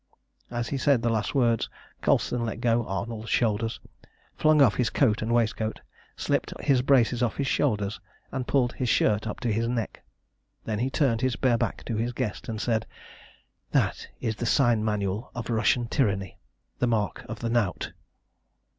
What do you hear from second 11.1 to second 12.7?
his bare back to his guest, and